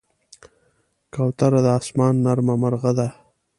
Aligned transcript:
کوتره 1.13 1.59
د 1.65 1.67
آسمان 1.79 2.13
نرمه 2.25 2.55
مرغه 2.61 2.91
ده. 2.97 3.07